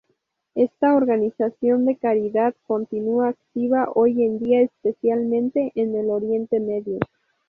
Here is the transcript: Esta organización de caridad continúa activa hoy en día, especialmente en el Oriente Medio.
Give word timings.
Esta 0.55 0.95
organización 0.95 1.85
de 1.85 1.95
caridad 1.95 2.55
continúa 2.65 3.27
activa 3.27 3.91
hoy 3.93 4.23
en 4.23 4.39
día, 4.39 4.61
especialmente 4.61 5.71
en 5.75 5.95
el 5.95 6.09
Oriente 6.09 6.59
Medio. 6.59 6.97